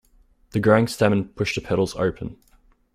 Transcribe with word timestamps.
The 0.53 0.59
growing 0.59 0.87
stamen 0.87 1.25
push 1.25 1.53
the 1.53 1.61
petals 1.61 1.95
open. 1.95 2.37